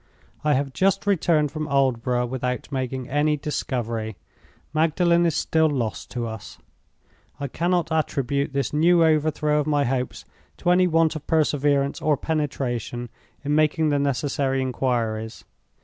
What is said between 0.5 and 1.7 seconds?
have just returned from